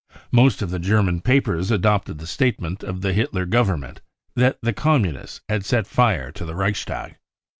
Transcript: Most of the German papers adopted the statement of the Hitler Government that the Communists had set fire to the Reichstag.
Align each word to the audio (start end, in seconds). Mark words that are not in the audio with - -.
Most 0.31 0.63
of 0.63 0.71
the 0.71 0.79
German 0.79 1.21
papers 1.21 1.69
adopted 1.69 2.17
the 2.17 2.25
statement 2.25 2.83
of 2.83 3.01
the 3.01 3.13
Hitler 3.13 3.45
Government 3.45 4.01
that 4.35 4.57
the 4.59 4.73
Communists 4.73 5.41
had 5.47 5.63
set 5.63 5.85
fire 5.85 6.31
to 6.31 6.43
the 6.43 6.55
Reichstag. 6.55 7.19